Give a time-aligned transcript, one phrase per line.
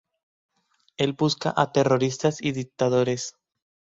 [0.97, 3.35] Él busca a terroristas y dictadores.